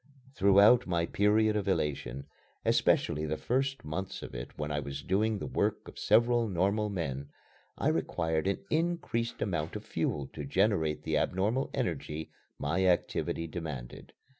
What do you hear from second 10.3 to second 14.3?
to generate the abnormal energy my activity demanded.